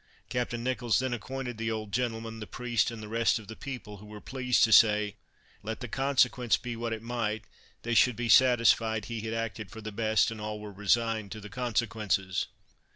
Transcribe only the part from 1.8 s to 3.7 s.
gentleman, the priest and the rest of the